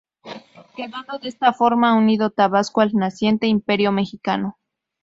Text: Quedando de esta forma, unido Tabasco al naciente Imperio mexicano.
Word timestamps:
Quedando 0.75 1.19
de 1.19 1.29
esta 1.29 1.53
forma, 1.53 1.93
unido 1.95 2.31
Tabasco 2.31 2.81
al 2.81 2.91
naciente 2.95 3.45
Imperio 3.45 3.91
mexicano. 3.91 4.57